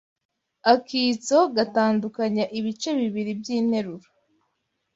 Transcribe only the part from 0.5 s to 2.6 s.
akitso gatandukanya